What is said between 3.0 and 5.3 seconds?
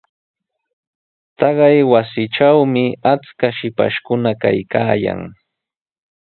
achkaq shipashkuna kaykaayan.